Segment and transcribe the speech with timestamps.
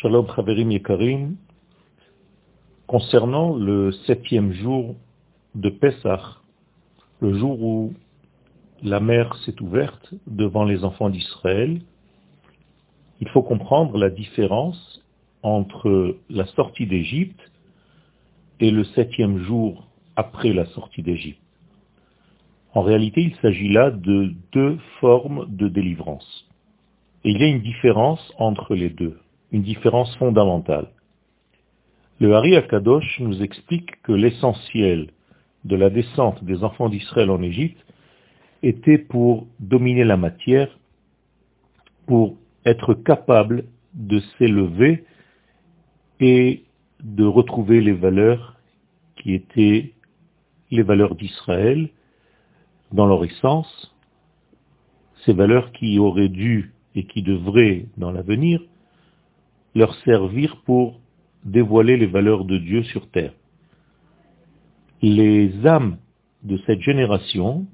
[0.00, 1.34] Shalom Chaverim Yekarim,
[2.86, 4.94] concernant le septième jour
[5.56, 6.36] de Pessah,
[7.20, 7.94] le jour où
[8.84, 11.80] la mer s'est ouverte devant les enfants d'Israël,
[13.20, 15.02] il faut comprendre la différence
[15.42, 17.40] entre la sortie d'Égypte
[18.60, 21.42] et le septième jour après la sortie d'Égypte.
[22.72, 26.48] En réalité, il s'agit là de deux formes de délivrance.
[27.24, 29.18] Et il y a une différence entre les deux,
[29.52, 30.88] une différence fondamentale.
[32.20, 35.10] Le Hari Akadosh nous explique que l'essentiel
[35.64, 37.84] de la descente des enfants d'Israël en Égypte
[38.62, 40.78] était pour dominer la matière,
[42.06, 43.64] pour être capable
[43.94, 45.04] de s'élever
[46.20, 46.64] et
[47.02, 48.56] de retrouver les valeurs
[49.16, 49.92] qui étaient
[50.70, 51.88] les valeurs d'Israël
[52.92, 53.94] dans leur essence,
[55.24, 58.60] ces valeurs qui auraient dû et qui devraient dans l'avenir
[59.74, 61.00] leur servir pour
[61.44, 63.32] dévoiler les valeurs de Dieu sur terre.
[65.02, 65.98] Les âmes
[66.42, 67.66] de cette génération,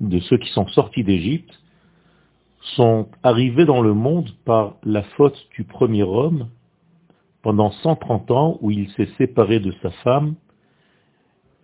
[0.00, 1.58] de ceux qui sont sortis d'Égypte,
[2.76, 6.48] sont arrivés dans le monde par la faute du premier homme
[7.42, 10.34] pendant 130 ans où il s'est séparé de sa femme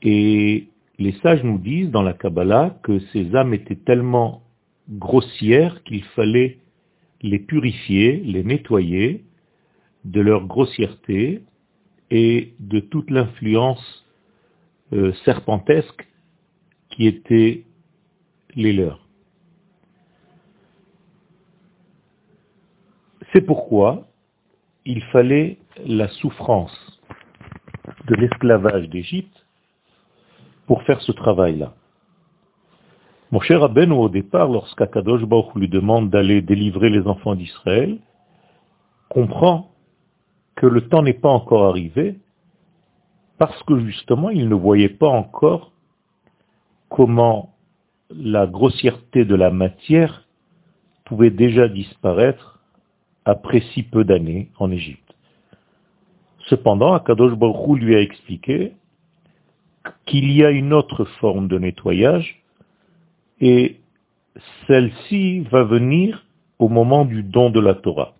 [0.02, 4.42] et les sages nous disent dans la Kabbalah que ces âmes étaient tellement
[4.90, 6.58] grossières qu'il fallait
[7.22, 9.24] les purifier, les nettoyer
[10.04, 11.42] de leur grossièreté
[12.10, 14.06] et de toute l'influence
[14.92, 16.06] euh, serpentesque
[16.90, 17.64] qui était
[18.54, 19.06] les leurs.
[23.32, 24.08] C'est pourquoi
[24.86, 27.00] il fallait la souffrance
[28.06, 29.44] de l'esclavage d'Égypte
[30.66, 31.74] pour faire ce travail-là.
[33.30, 37.98] Mon cher Aben, au départ, lorsqu'Akadosh Baruch lui demande d'aller délivrer les enfants d'Israël,
[39.10, 39.70] comprend
[40.56, 42.16] que le temps n'est pas encore arrivé,
[43.36, 45.72] parce que justement, il ne voyait pas encore
[46.88, 47.54] comment
[48.10, 50.26] la grossièreté de la matière
[51.04, 52.60] pouvait déjà disparaître
[53.26, 55.14] après si peu d'années en Égypte.
[56.46, 58.72] Cependant, Akadosh Baruch lui a expliqué
[60.06, 62.42] qu'il y a une autre forme de nettoyage
[63.40, 63.80] et
[64.66, 66.24] celle-ci va venir
[66.58, 68.14] au moment du don de la Torah.